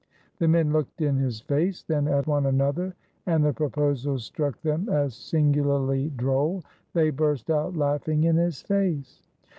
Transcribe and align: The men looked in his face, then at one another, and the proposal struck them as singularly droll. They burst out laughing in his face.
The 0.39 0.47
men 0.47 0.73
looked 0.73 0.99
in 1.03 1.17
his 1.17 1.41
face, 1.41 1.83
then 1.83 2.07
at 2.07 2.25
one 2.25 2.47
another, 2.47 2.95
and 3.27 3.45
the 3.45 3.53
proposal 3.53 4.17
struck 4.17 4.59
them 4.63 4.89
as 4.89 5.13
singularly 5.13 6.09
droll. 6.15 6.63
They 6.95 7.11
burst 7.11 7.51
out 7.51 7.75
laughing 7.77 8.23
in 8.23 8.37
his 8.37 8.63
face. 8.63 9.21